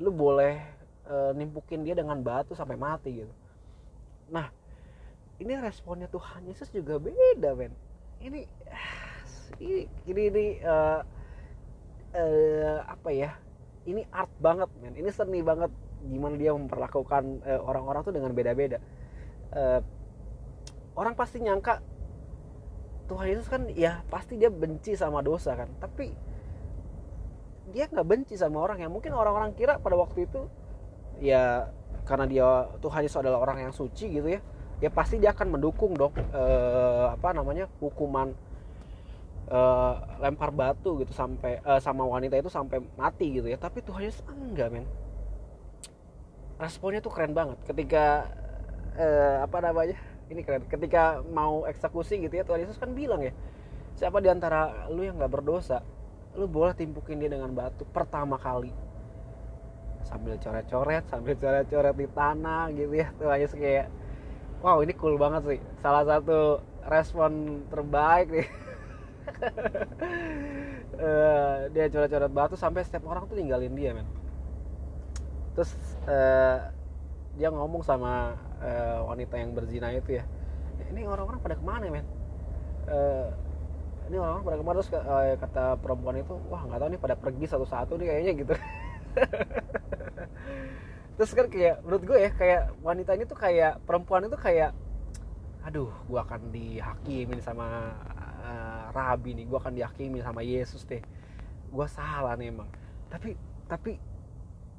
lu 0.00 0.10
boleh 0.12 0.60
uh, 1.08 1.32
nimpukin 1.36 1.84
dia 1.84 1.96
dengan 1.96 2.20
batu 2.20 2.56
sampai 2.56 2.76
mati 2.76 3.24
gitu. 3.24 3.32
Nah 4.32 4.48
ini 5.40 5.56
responnya 5.56 6.08
Tuhan 6.12 6.44
Yesus 6.44 6.68
juga 6.68 7.00
beda 7.00 7.56
men. 7.56 7.72
Ini 8.20 8.44
ini 9.60 9.88
ini, 10.04 10.22
ini 10.28 10.44
uh, 10.60 11.00
uh, 12.14 12.78
apa 12.86 13.10
ya 13.12 13.36
ini 13.88 14.04
art 14.12 14.32
banget 14.38 14.68
men. 14.78 14.94
Ini 14.96 15.10
seni 15.10 15.40
banget 15.40 15.72
gimana 16.00 16.34
dia 16.36 16.56
memperlakukan 16.56 17.44
orang 17.44 17.62
orang-orang 17.64 18.00
tuh 18.06 18.14
dengan 18.14 18.30
beda-beda. 18.32 18.78
Uh, 19.50 19.80
orang 20.94 21.16
pasti 21.16 21.42
nyangka 21.42 21.82
Tuhan 23.10 23.26
Yesus 23.26 23.50
kan 23.50 23.66
ya 23.74 24.06
pasti 24.06 24.38
dia 24.38 24.52
benci 24.52 24.94
sama 24.94 25.24
dosa 25.24 25.56
kan. 25.56 25.68
Tapi 25.80 26.12
dia 27.70 27.86
nggak 27.86 28.06
benci 28.06 28.34
sama 28.34 28.62
orang 28.62 28.82
yang 28.82 28.90
mungkin 28.90 29.14
orang-orang 29.14 29.54
kira 29.54 29.78
pada 29.78 29.94
waktu 29.94 30.26
itu 30.26 30.50
ya 31.22 31.70
karena 32.04 32.26
dia 32.26 32.46
Tuhan 32.82 33.06
Yesus 33.06 33.22
adalah 33.22 33.38
orang 33.38 33.70
yang 33.70 33.72
suci 33.74 34.10
gitu 34.10 34.26
ya 34.26 34.40
ya 34.80 34.90
pasti 34.90 35.20
dia 35.20 35.30
akan 35.36 35.60
mendukung 35.60 35.92
dong 35.94 36.16
eh, 36.16 37.06
apa 37.14 37.30
namanya 37.36 37.68
hukuman 37.78 38.32
eh, 39.50 39.94
lempar 40.22 40.54
batu 40.54 41.02
gitu 41.02 41.12
sampai 41.12 41.58
eh, 41.60 41.80
sama 41.82 42.06
wanita 42.06 42.38
itu 42.38 42.48
sampai 42.48 42.78
mati 42.94 43.42
gitu 43.42 43.50
ya. 43.50 43.58
Tapi 43.58 43.82
Tuhan 43.82 44.06
Yesus 44.06 44.22
enggak 44.30 44.70
men. 44.70 44.86
Responnya 46.56 47.02
tuh 47.02 47.12
keren 47.12 47.34
banget. 47.34 47.58
Ketika 47.66 48.30
eh, 48.94 49.36
apa 49.42 49.58
namanya 49.58 49.98
ini 50.30 50.40
keren. 50.46 50.64
Ketika 50.70 51.20
mau 51.26 51.66
eksekusi 51.66 52.22
gitu 52.22 52.34
ya 52.38 52.46
Tuhan 52.46 52.62
Yesus 52.62 52.78
kan 52.78 52.94
bilang 52.94 53.20
ya 53.20 53.34
siapa 53.98 54.22
di 54.22 54.30
antara 54.32 54.88
lu 54.88 55.04
yang 55.04 55.20
nggak 55.20 55.28
berdosa 55.28 55.84
lu 56.38 56.46
boleh 56.46 56.72
timpukin 56.78 57.18
dia 57.18 57.28
dengan 57.28 57.50
batu 57.50 57.82
pertama 57.90 58.38
kali. 58.38 58.70
Sambil 60.06 60.38
coret-coret 60.38 61.04
sambil 61.10 61.34
coret-coret 61.36 61.94
di 61.98 62.06
tanah 62.08 62.70
gitu 62.72 62.94
ya 62.94 63.10
Tuhan 63.18 63.38
Yesus 63.42 63.58
kayak 63.58 63.90
wow 64.62 64.78
ini 64.80 64.94
cool 64.94 65.18
banget 65.18 65.42
sih. 65.44 65.60
Salah 65.82 66.06
satu 66.06 66.62
respon 66.86 67.64
terbaik 67.68 68.30
nih 68.30 68.46
uh, 71.00 71.56
dia 71.72 71.90
coret-coret 71.90 72.32
batu 72.32 72.56
sampai 72.56 72.84
setiap 72.84 73.06
orang 73.08 73.26
tuh 73.26 73.36
ninggalin 73.36 73.74
dia 73.74 73.94
men. 73.94 74.06
Terus 75.54 75.70
uh, 76.08 76.58
dia 77.38 77.48
ngomong 77.48 77.82
sama 77.86 78.34
uh, 78.60 79.06
wanita 79.06 79.38
yang 79.38 79.54
berzina 79.54 79.94
itu 79.94 80.18
ya 80.18 80.24
ini 80.90 81.06
orang-orang 81.06 81.40
pada 81.40 81.54
ke 81.56 81.64
mana 81.64 81.86
men? 81.86 82.06
Uh, 82.90 83.30
ini 84.10 84.18
orang-orang 84.18 84.44
pada 84.44 84.56
ke 84.58 84.64
mana? 84.66 84.76
Terus 84.82 84.90
uh, 84.98 85.34
kata 85.38 85.64
perempuan 85.78 86.16
itu 86.18 86.34
wah 86.50 86.62
nggak 86.66 86.80
tahu 86.82 86.90
nih 86.90 87.00
pada 87.00 87.16
pergi 87.16 87.44
satu-satu 87.46 87.92
nih 87.96 88.06
kayaknya 88.10 88.32
gitu. 88.42 88.54
Terus 91.20 91.36
kan 91.36 91.46
kayak 91.52 91.84
menurut 91.84 92.02
gue 92.08 92.18
ya 92.18 92.30
kayak 92.32 92.62
wanita 92.80 93.12
ini 93.14 93.24
tuh 93.28 93.38
kayak 93.38 93.84
perempuan 93.84 94.26
itu 94.26 94.40
kayak 94.40 94.72
aduh 95.60 95.92
gue 96.08 96.16
akan 96.16 96.48
dihakimin 96.48 97.44
sama 97.44 97.92
uh, 98.50 98.84
rabi 98.90 99.38
nih 99.38 99.46
gue 99.46 99.58
akan 99.58 99.74
dihakimi 99.78 100.18
sama 100.20 100.42
Yesus 100.42 100.82
deh. 100.84 101.02
Gue 101.70 101.86
salah 101.86 102.34
nih 102.34 102.50
emang. 102.50 102.68
Tapi 103.06 103.38
tapi 103.70 103.96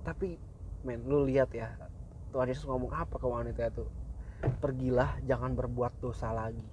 tapi 0.03 0.35
men 0.83 1.05
lu 1.07 1.23
lihat 1.23 1.53
ya 1.55 1.71
Tuhan 2.35 2.51
Yesus 2.51 2.67
ngomong 2.67 2.91
apa 2.91 3.15
ke 3.15 3.27
wanita 3.27 3.71
itu? 3.71 3.85
Pergilah 4.59 5.21
jangan 5.23 5.55
berbuat 5.55 6.01
dosa 6.03 6.35
lagi. 6.35 6.63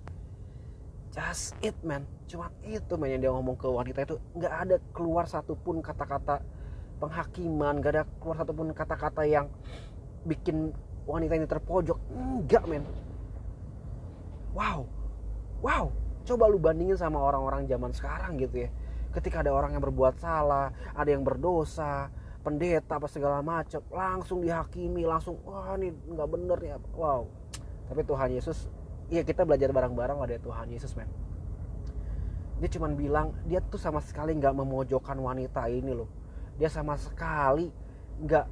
Just 1.15 1.57
it 1.65 1.77
man 1.87 2.05
cuma 2.29 2.53
itu 2.67 2.95
man 3.01 3.09
yang 3.09 3.21
dia 3.23 3.33
ngomong 3.33 3.57
ke 3.57 3.69
wanita 3.71 4.03
itu. 4.05 4.17
Nggak 4.35 4.55
ada 4.55 4.77
keluar 4.91 5.25
satupun 5.31 5.81
kata-kata 5.81 6.43
penghakiman 6.99 7.79
gak 7.79 7.93
ada 7.95 8.05
keluar 8.19 8.43
satupun 8.43 8.75
kata-kata 8.75 9.23
yang 9.23 9.47
bikin 10.27 10.75
wanita 11.07 11.39
ini 11.39 11.47
terpojok. 11.47 11.99
Enggak 12.11 12.67
men. 12.67 12.83
Wow. 14.51 14.91
Wow 15.63 16.08
coba 16.29 16.45
lu 16.53 16.61
bandingin 16.61 17.01
sama 17.01 17.17
orang-orang 17.17 17.65
zaman 17.65 17.89
sekarang 17.97 18.37
gitu 18.37 18.69
ya. 18.69 18.71
Ketika 19.09 19.41
ada 19.41 19.57
orang 19.57 19.73
yang 19.73 19.81
berbuat 19.81 20.21
salah 20.21 20.69
ada 20.93 21.09
yang 21.09 21.25
berdosa 21.25 22.13
pendeta 22.45 23.01
apa 23.01 23.09
segala 23.09 23.41
macam 23.41 23.81
langsung 23.89 24.45
dihakimi 24.45 25.09
langsung 25.09 25.41
wah 25.49 25.75
ini 25.81 25.91
nggak 25.93 26.29
bener 26.29 26.59
ya 26.61 26.77
wow. 26.93 27.25
Tapi 27.89 28.05
Tuhan 28.05 28.29
Yesus 28.37 28.69
iya 29.09 29.25
kita 29.25 29.49
belajar 29.49 29.73
bareng-bareng 29.73 30.21
ada 30.21 30.37
Tuhan 30.37 30.69
Yesus 30.69 30.93
men. 30.93 31.09
Dia 32.61 32.69
cuman 32.69 32.93
bilang 32.93 33.33
dia 33.49 33.65
tuh 33.65 33.81
sama 33.81 34.05
sekali 34.05 34.37
nggak 34.37 34.53
memojokkan 34.53 35.17
wanita 35.17 35.65
ini 35.73 35.97
loh. 35.97 36.11
Dia 36.61 36.69
sama 36.69 37.01
sekali 37.01 37.73
nggak 38.21 38.47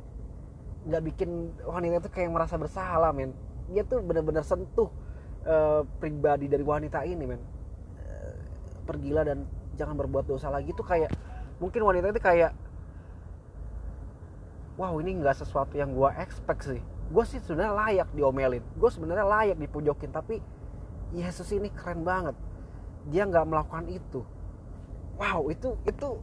nggak 0.87 1.03
bikin 1.13 1.53
wanita 1.67 2.01
itu 2.01 2.09
kayak 2.09 2.33
merasa 2.33 2.57
bersalah 2.57 3.13
men. 3.13 3.37
Dia 3.69 3.85
tuh 3.85 4.01
bener-bener 4.01 4.41
sentuh 4.41 4.89
uh, 5.45 5.85
pribadi 6.01 6.49
dari 6.49 6.65
wanita 6.65 7.05
ini 7.05 7.27
men 7.29 7.56
pergilah 8.87 9.27
dan 9.27 9.45
jangan 9.75 9.99
berbuat 9.99 10.31
dosa 10.31 10.49
lagi 10.49 10.73
tuh 10.73 10.87
kayak 10.87 11.13
mungkin 11.59 11.85
wanita 11.85 12.15
itu 12.15 12.23
kayak 12.23 12.53
wow 14.77 14.93
ini 15.01 15.21
nggak 15.21 15.37
sesuatu 15.41 15.75
yang 15.77 15.93
gue 15.93 16.11
expect 16.21 16.63
sih. 16.69 16.83
Gue 17.11 17.25
sih 17.25 17.41
sebenarnya 17.43 17.75
layak 17.75 18.09
diomelin. 18.13 18.65
Gue 18.77 18.91
sebenarnya 18.93 19.27
layak 19.27 19.59
dipujokin 19.59 20.13
tapi 20.13 20.41
Yesus 21.17 21.49
ini 21.53 21.73
keren 21.73 22.05
banget. 22.05 22.37
Dia 23.09 23.25
nggak 23.25 23.47
melakukan 23.49 23.87
itu. 23.89 24.21
Wow 25.17 25.49
itu 25.49 25.81
itu 25.89 26.21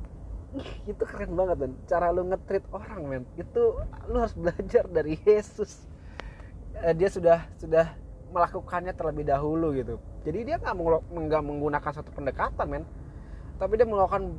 itu 0.91 1.03
keren 1.03 1.33
banget 1.33 1.57
dan 1.65 1.71
cara 1.89 2.13
lu 2.13 2.23
ngetrit 2.29 2.63
orang 2.69 3.01
men. 3.09 3.23
Itu 3.35 3.81
lu 4.07 4.17
harus 4.21 4.37
belajar 4.37 4.85
dari 4.87 5.17
Yesus. 5.25 5.89
Eh, 6.77 6.93
dia 6.93 7.09
sudah 7.09 7.47
sudah 7.57 8.02
melakukannya 8.33 8.97
terlebih 8.97 9.29
dahulu 9.29 9.71
gitu 9.77 10.01
jadi 10.25 10.39
dia 10.43 10.55
nggak 10.57 11.43
menggunakan 11.45 11.91
satu 11.93 12.09
pendekatan 12.09 12.65
men 12.67 12.83
tapi 13.61 13.77
dia 13.77 13.85
melakukan 13.85 14.33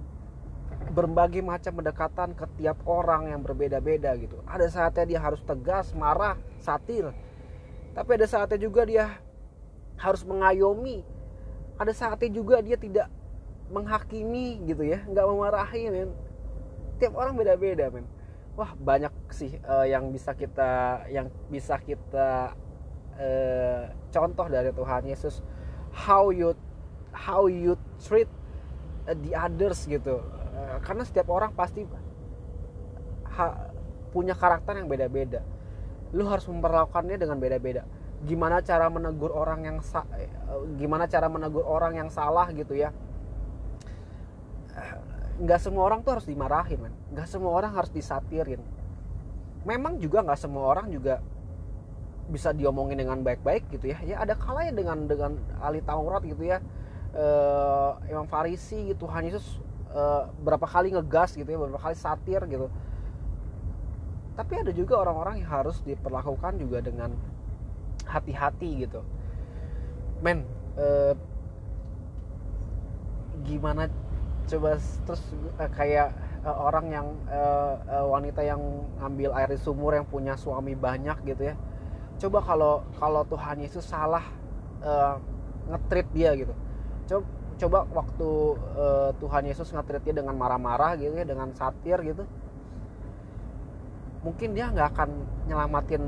berbagai 0.93 1.41
macam 1.41 1.81
pendekatan 1.81 2.37
ke 2.37 2.45
tiap 2.61 2.85
orang 2.85 3.33
yang 3.33 3.41
berbeda-beda 3.41 4.13
gitu. 4.21 4.43
Ada 4.45 4.67
saatnya 4.69 5.17
dia 5.17 5.21
harus 5.23 5.41
tegas, 5.43 5.97
marah, 5.97 6.37
satir. 6.61 7.09
Tapi 7.95 8.11
ada 8.21 8.27
saatnya 8.29 8.59
juga 8.61 8.85
dia 8.85 9.17
harus 9.97 10.23
mengayomi. 10.27 11.07
Ada 11.81 11.93
saatnya 11.95 12.31
juga 12.31 12.61
dia 12.61 12.77
tidak 12.77 13.09
menghakimi 13.73 14.61
gitu 14.69 14.85
ya, 14.85 15.03
nggak 15.09 15.25
memarahi 15.25 15.89
men. 15.91 16.11
Tiap 17.01 17.17
orang 17.17 17.35
beda-beda 17.35 17.89
men. 17.91 18.07
Wah 18.55 18.71
banyak 18.79 19.11
sih 19.35 19.59
uh, 19.67 19.83
yang 19.83 20.15
bisa 20.15 20.31
kita 20.31 21.03
yang 21.11 21.27
bisa 21.51 21.75
kita 21.83 22.55
uh, 23.18 23.83
contoh 24.11 24.47
dari 24.50 24.71
Tuhan 24.71 25.02
Yesus. 25.06 25.42
How 25.94 26.35
you 26.35 26.59
how 27.14 27.47
you 27.47 27.78
treat 28.02 28.26
uh, 29.06 29.14
the 29.14 29.33
others 29.35 29.87
gitu. 29.87 30.23
Eh, 30.54 30.78
karena 30.87 31.02
setiap 31.02 31.26
orang 31.35 31.50
pasti 31.50 31.83
ha, 33.35 33.44
punya 34.14 34.38
karakter 34.38 34.78
yang 34.78 34.87
beda-beda. 34.87 35.42
Lu 36.14 36.30
harus 36.30 36.47
memperlakukannya 36.47 37.18
dengan 37.18 37.38
beda-beda. 37.42 37.83
Gimana 38.23 38.62
cara 38.62 38.87
menegur 38.87 39.35
orang 39.35 39.66
yang 39.66 39.78
eh, 40.14 40.30
gimana 40.78 41.11
cara 41.11 41.26
menegur 41.26 41.66
orang 41.66 41.99
yang 41.99 42.09
salah 42.11 42.50
gitu 42.54 42.78
ya. 42.78 42.94
Nggak 45.35 45.59
semua 45.59 45.83
orang 45.90 46.06
tuh 46.06 46.18
harus 46.18 46.26
dimarahin 46.30 46.78
man 46.78 46.94
nggak 47.11 47.26
semua 47.26 47.50
orang 47.50 47.75
harus 47.75 47.90
disatirin. 47.90 48.62
Memang 49.66 49.99
juga 49.99 50.23
nggak 50.23 50.38
semua 50.38 50.71
orang 50.71 50.87
juga 50.94 51.18
bisa 52.28 52.57
diomongin 52.57 52.97
dengan 52.97 53.21
baik-baik 53.21 53.69
gitu 53.69 53.93
ya. 53.93 53.99
Ya 54.04 54.16
ada 54.21 54.35
kalanya 54.37 54.73
dengan 54.73 55.04
dengan 55.04 55.33
ahli 55.61 55.85
Taurat 55.85 56.25
gitu 56.25 56.45
ya. 56.45 56.61
Uh, 57.14 57.95
Imam 58.11 58.26
Farisi 58.26 58.90
gitu 58.90 59.07
Tuhan 59.07 59.31
Yesus 59.31 59.62
uh, 59.95 60.26
berapa 60.43 60.66
kali 60.66 60.90
ngegas 60.90 61.38
gitu 61.38 61.47
ya 61.47 61.59
berapa 61.61 61.78
kali 61.78 61.95
satir 61.95 62.43
gitu. 62.50 62.66
Tapi 64.35 64.52
ada 64.59 64.75
juga 64.75 64.99
orang-orang 64.99 65.45
yang 65.45 65.50
harus 65.62 65.78
diperlakukan 65.87 66.59
juga 66.59 66.83
dengan 66.83 67.14
hati-hati 68.02 68.88
gitu. 68.88 69.07
Men 70.25 70.43
uh, 70.75 71.14
gimana 73.47 73.87
coba 74.50 74.76
terus 74.81 75.23
uh, 75.61 75.71
kayak 75.71 76.11
uh, 76.43 76.57
orang 76.57 76.87
yang 76.90 77.07
uh, 77.31 77.78
uh, 77.88 78.07
wanita 78.11 78.43
yang 78.43 78.61
ngambil 79.00 79.31
air 79.38 79.54
di 79.54 79.61
sumur 79.61 79.95
yang 79.95 80.07
punya 80.09 80.35
suami 80.35 80.76
banyak 80.76 81.16
gitu 81.25 81.52
ya 81.52 81.57
coba 82.21 82.38
kalau 82.42 82.75
kalau 82.99 83.23
Tuhan 83.26 83.56
Yesus 83.62 83.85
salah 83.85 84.25
uh, 84.83 85.18
ngetrit 85.71 86.09
dia 86.14 86.35
gitu. 86.35 86.54
Coba 87.11 87.25
coba 87.54 87.78
waktu 87.94 88.30
uh, 88.75 89.11
Tuhan 89.23 89.42
Yesus 89.47 89.71
ngatrit 89.71 90.02
dia 90.02 90.14
dengan 90.18 90.35
marah-marah 90.35 90.99
gitu 90.99 91.14
ya 91.14 91.23
dengan 91.23 91.54
satir 91.54 92.02
gitu 92.02 92.26
mungkin 94.25 94.56
dia 94.56 94.73
nggak 94.73 94.88
akan 94.97 95.11
nyelamatin 95.47 96.02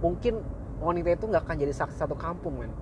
mungkin 0.00 0.40
wanita 0.80 1.12
itu 1.12 1.24
nggak 1.28 1.44
akan 1.44 1.56
jadi 1.60 1.74
saksi 1.76 1.96
satu 2.00 2.16
kampung 2.16 2.56
men. 2.56 2.72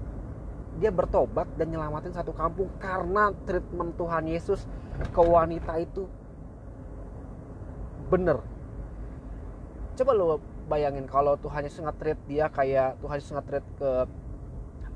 Dia 0.78 0.92
bertobat 0.92 1.48
dan 1.56 1.72
nyelamatin 1.72 2.14
satu 2.14 2.30
kampung 2.30 2.70
karena 2.78 3.34
treatment 3.44 3.96
Tuhan 3.98 4.24
Yesus 4.30 4.64
ke 5.12 5.20
wanita 5.20 5.76
itu 5.82 6.06
bener 8.06 8.38
coba 9.98 10.10
lo 10.14 10.38
bayangin 10.66 11.06
kalau 11.06 11.38
Tuhan 11.38 11.62
Yesus 11.66 11.80
nge-treat 11.82 12.18
dia 12.26 12.50
kayak 12.50 12.98
Tuhan 12.98 13.16
Yesus 13.18 13.32
nge-treat 13.34 13.64
ke 13.78 13.90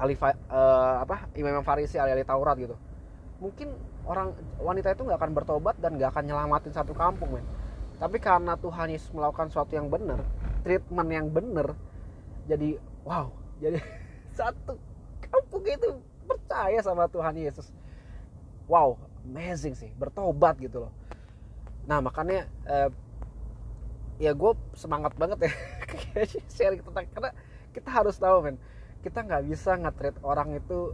ahli 0.00 0.14
uh, 0.16 0.32
apa 1.04 1.28
imam 1.36 1.62
Farisi 1.62 2.00
ahli, 2.00 2.12
ahli 2.12 2.24
Taurat 2.26 2.56
gitu. 2.58 2.76
Mungkin 3.40 3.72
orang 4.04 4.36
wanita 4.60 4.92
itu 4.92 5.06
nggak 5.06 5.18
akan 5.20 5.32
bertobat 5.32 5.76
dan 5.78 5.96
nggak 5.96 6.12
akan 6.12 6.24
nyelamatin 6.26 6.72
satu 6.74 6.92
kampung 6.92 7.38
men. 7.38 7.46
Tapi 8.00 8.16
karena 8.16 8.56
Tuhan 8.56 8.88
Yesus 8.90 9.12
melakukan 9.12 9.52
sesuatu 9.52 9.76
yang 9.76 9.92
benar 9.92 10.24
treatment 10.60 11.08
yang 11.08 11.26
benar 11.32 11.72
jadi 12.44 12.76
wow 13.04 13.32
jadi 13.60 13.80
satu 14.38 14.76
kampung 15.24 15.64
itu 15.64 15.88
percaya 16.24 16.78
sama 16.80 17.08
Tuhan 17.08 17.36
Yesus. 17.36 17.68
Wow 18.70 18.98
amazing 19.24 19.76
sih 19.76 19.90
bertobat 19.96 20.56
gitu 20.60 20.88
loh. 20.88 20.92
Nah 21.84 22.00
makanya 22.00 22.48
uh, 22.64 22.88
ya 24.20 24.36
gue 24.36 24.52
semangat 24.76 25.16
banget 25.16 25.48
ya 25.48 25.52
sharing 26.54 26.84
tentang 26.84 27.08
karena 27.08 27.30
kita 27.72 27.88
harus 27.88 28.20
tahu 28.20 28.44
men 28.44 28.56
kita 29.00 29.24
nggak 29.24 29.48
bisa 29.48 29.80
nge 29.80 30.12
orang 30.20 30.60
itu 30.60 30.92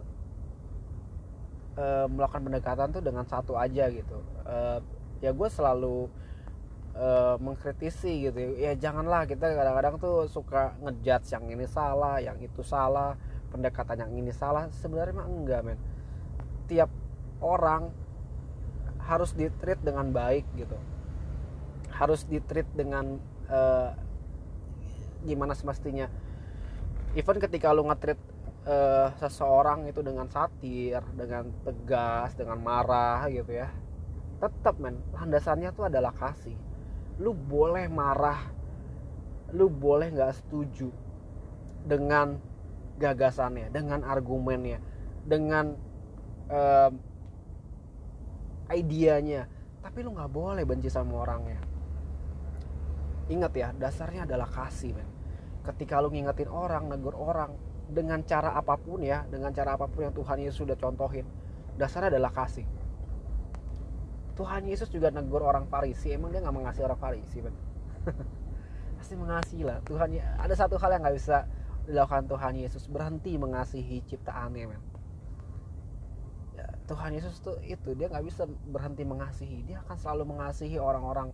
uh, 1.75 2.07
melakukan 2.07 2.47
pendekatan 2.47 2.89
tuh 2.95 3.03
dengan 3.03 3.27
satu 3.27 3.59
aja 3.59 3.91
gitu. 3.91 4.23
Uh, 4.47 4.79
ya 5.19 5.35
gue 5.35 5.49
selalu 5.51 6.07
uh, 6.95 7.35
mengkritisi 7.43 8.31
gitu 8.31 8.39
ya 8.63 8.79
janganlah 8.79 9.27
kita 9.27 9.43
kadang-kadang 9.59 9.99
tuh 9.99 10.31
suka 10.31 10.79
ngejudge 10.87 11.35
yang 11.35 11.51
ini 11.51 11.67
salah 11.67 12.23
yang 12.23 12.39
itu 12.39 12.63
salah 12.63 13.19
pendekatan 13.51 14.07
yang 14.07 14.13
ini 14.15 14.31
salah. 14.31 14.71
Sebenarnya 14.71 15.15
mah 15.19 15.27
enggak 15.27 15.61
men. 15.67 15.79
Tiap 16.71 16.95
orang 17.43 17.91
harus 19.03 19.35
ditreat 19.35 19.83
dengan 19.83 20.15
baik 20.15 20.47
gitu 20.55 20.79
harus 21.97 22.29
ditreat 22.29 22.69
dengan 22.77 23.17
uh, 23.49 23.91
gimana 25.25 25.57
semestinya. 25.57 26.07
Even 27.17 27.41
ketika 27.41 27.73
lu 27.73 27.89
ngetreat 27.89 28.21
uh, 28.69 29.09
seseorang 29.17 29.89
itu 29.89 30.05
dengan 30.05 30.29
satir 30.29 31.01
dengan 31.17 31.49
tegas 31.65 32.37
dengan 32.37 32.61
marah 32.61 33.25
gitu 33.33 33.57
ya 33.57 33.73
tetap 34.37 34.77
men 34.77 35.01
landasannya 35.17 35.73
tuh 35.73 35.89
adalah 35.89 36.13
kasih. 36.13 36.57
Lu 37.17 37.33
boleh 37.33 37.89
marah 37.89 38.53
lu 39.55 39.71
boleh 39.71 40.11
nggak 40.11 40.43
setuju 40.43 40.91
dengan 41.87 42.35
gagasannya 42.99 43.71
dengan 43.71 44.03
argumennya 44.03 44.83
dengan 45.23 45.79
uh, 46.51 46.91
idenya 48.75 49.47
tapi 49.87 50.03
lu 50.03 50.11
nggak 50.19 50.33
boleh 50.35 50.67
benci 50.67 50.91
sama 50.91 51.23
orangnya 51.23 51.63
ingat 53.27 53.53
ya 53.55 53.69
dasarnya 53.75 54.25
adalah 54.29 54.47
kasih 54.47 54.95
men. 54.95 55.09
Ketika 55.67 55.99
lu 55.99 56.15
ngingetin 56.15 56.47
orang 56.47 56.87
negur 56.87 57.19
orang 57.19 57.55
dengan 57.87 58.23
cara 58.27 58.55
apa 58.55 58.75
pun 58.79 59.03
ya 59.03 59.27
dengan 59.31 59.55
cara 59.55 59.79
apa 59.79 59.87
pun 59.87 60.11
yang 60.11 60.15
Tuhan 60.15 60.43
Yesus 60.43 60.67
sudah 60.67 60.79
contohin 60.79 61.27
dasarnya 61.79 62.15
adalah 62.17 62.33
kasih. 62.33 62.67
Tuhan 64.37 64.69
Yesus 64.69 64.93
juga 64.93 65.09
negur 65.09 65.41
orang 65.41 65.65
Farisi 65.67 66.13
emang 66.13 66.29
dia 66.29 66.45
nggak 66.45 66.57
mengasihi 66.57 66.85
orang 66.85 67.01
Farisi 67.01 67.39
men? 67.41 67.57
Pasti 69.01 69.15
mengasihi 69.17 69.65
lah. 69.65 69.81
Tuhan 69.85 70.13
ada 70.19 70.55
satu 70.55 70.77
hal 70.77 70.97
yang 70.97 71.03
nggak 71.05 71.17
bisa 71.17 71.49
dilakukan 71.87 72.27
Tuhan 72.27 72.55
Yesus 72.59 72.85
berhenti 72.91 73.39
mengasihi 73.39 74.03
ciptaannya 74.05 74.65
men. 74.69 74.83
Ya, 76.59 76.69
Tuhan 76.85 77.17
Yesus 77.17 77.41
tuh 77.41 77.57
itu 77.65 77.97
dia 77.97 78.13
nggak 78.13 78.25
bisa 78.29 78.45
berhenti 78.69 79.09
mengasihi. 79.09 79.65
Dia 79.65 79.81
akan 79.89 79.97
selalu 79.97 80.37
mengasihi 80.37 80.77
orang-orang 80.77 81.33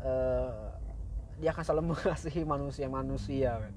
uh, 0.00 0.69
dia 1.40 1.50
akan 1.56 1.64
selalu 1.64 1.84
mengasihi 1.96 2.44
manusia-manusia 2.44 3.72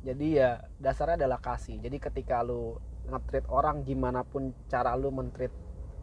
jadi 0.00 0.26
ya 0.32 0.50
dasarnya 0.80 1.24
adalah 1.24 1.40
kasih. 1.40 1.76
Jadi 1.80 1.96
ketika 2.00 2.40
lu 2.40 2.80
nge 3.10 3.44
orang 3.52 3.84
gimana 3.84 4.24
pun 4.24 4.52
cara 4.70 4.96
lu 4.96 5.12
mentreat 5.12 5.52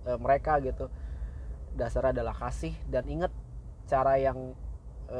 e, 0.05 0.11
mereka 0.21 0.61
gitu 0.61 0.89
dasarnya 1.73 2.21
adalah 2.21 2.35
kasih. 2.37 2.77
Dan 2.85 3.09
inget 3.09 3.33
cara 3.89 4.21
yang 4.21 4.53
e, 5.09 5.19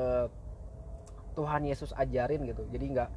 Tuhan 1.34 1.66
Yesus 1.66 1.90
ajarin 1.98 2.46
gitu. 2.46 2.70
Jadi 2.70 2.86
nggak 2.94 3.10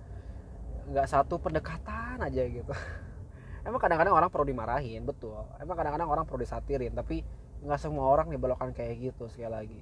nggak 0.96 1.07
satu 1.09 1.37
pendekatan 1.37 2.25
aja 2.25 2.42
gitu. 2.49 2.73
Emang 3.68 3.77
kadang-kadang 3.77 4.16
orang 4.16 4.33
perlu 4.33 4.49
dimarahin 4.49 5.05
betul. 5.05 5.44
Emang 5.61 5.77
kadang-kadang 5.77 6.09
orang 6.09 6.25
perlu 6.25 6.40
disatirin 6.40 6.96
tapi 6.96 7.20
nggak 7.61 7.77
semua 7.77 8.09
orang 8.09 8.33
dibelokkan 8.33 8.73
kayak 8.73 9.12
gitu 9.12 9.29
sekali 9.29 9.53
lagi 9.53 9.81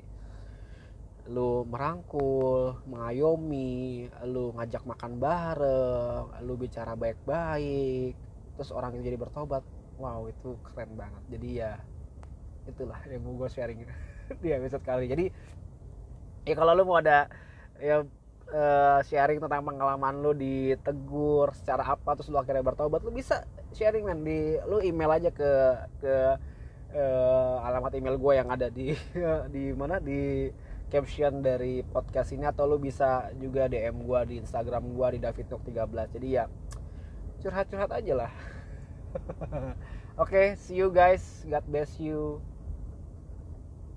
lu 1.28 1.68
merangkul, 1.68 2.80
mengayomi, 2.88 4.08
lu 4.24 4.56
ngajak 4.56 4.82
makan 4.88 5.20
bareng, 5.20 6.24
lu 6.40 6.56
bicara 6.56 6.96
baik-baik, 6.96 8.16
terus 8.56 8.72
orang 8.72 8.96
itu 8.96 9.12
jadi 9.12 9.20
bertobat. 9.20 9.60
Wow, 10.00 10.32
itu 10.32 10.56
keren 10.64 10.96
banget. 10.96 11.22
Jadi 11.28 11.48
ya 11.60 11.76
itulah 12.64 12.96
yang 13.08 13.24
mau 13.24 13.36
gue 13.36 13.48
sharing 13.52 13.84
di 14.42 14.48
episode 14.56 14.84
kali. 14.84 15.04
Jadi 15.04 15.28
ya 16.48 16.54
kalau 16.56 16.72
lu 16.72 16.88
mau 16.88 16.96
ada 16.96 17.28
ya 17.76 18.08
uh, 18.52 19.00
sharing 19.04 19.36
tentang 19.36 19.60
pengalaman 19.60 20.24
lu 20.24 20.32
ditegur 20.32 21.52
secara 21.52 21.84
apa 21.84 22.16
terus 22.16 22.32
lu 22.32 22.40
akhirnya 22.40 22.64
bertobat, 22.64 23.04
lu 23.04 23.12
bisa 23.12 23.44
sharing 23.76 24.08
man 24.08 24.24
di 24.24 24.56
lu 24.64 24.80
email 24.80 25.12
aja 25.12 25.28
ke 25.28 25.50
ke 26.00 26.14
uh, 26.96 27.66
alamat 27.68 27.92
email 28.00 28.16
gue 28.16 28.32
yang 28.32 28.48
ada 28.48 28.72
di 28.72 28.96
di 29.54 29.76
mana 29.76 30.00
di 30.00 30.48
caption 30.88 31.44
dari 31.44 31.84
podcast 31.84 32.32
ini 32.32 32.48
atau 32.48 32.64
lu 32.64 32.80
bisa 32.80 33.28
juga 33.36 33.68
DM 33.68 34.04
gua 34.04 34.24
di 34.24 34.40
Instagram 34.40 34.92
gua 34.96 35.12
di 35.12 35.20
davidnok13 35.20 36.16
jadi 36.16 36.28
ya 36.28 36.44
curhat-curhat 37.38 37.94
aja 37.94 38.14
lah. 38.26 38.32
Oke 40.18 40.34
okay, 40.34 40.46
see 40.58 40.74
you 40.74 40.90
guys. 40.90 41.46
God 41.46 41.64
bless 41.70 42.02
you 42.02 42.42